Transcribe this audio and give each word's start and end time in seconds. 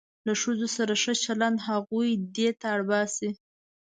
له 0.27 0.33
ښځو 0.41 0.67
سره 0.77 0.93
ښه 1.01 1.13
چلند 1.23 1.57
هغوی 1.67 2.09
دې 2.35 2.49
ته 2.59 2.65
اړ 2.75 2.81
باسي. 2.89 3.29